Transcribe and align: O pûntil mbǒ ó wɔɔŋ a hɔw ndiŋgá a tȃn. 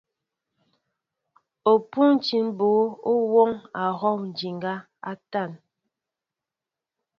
O 1.71 1.73
pûntil 1.91 2.45
mbǒ 2.51 2.69
ó 3.09 3.13
wɔɔŋ 3.31 3.51
a 3.81 3.83
hɔw 3.99 4.15
ndiŋgá 4.27 4.73
a 5.09 5.11
tȃn. 5.31 5.51